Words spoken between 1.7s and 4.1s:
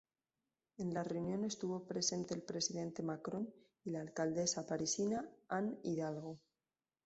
presente el presidente Macron y la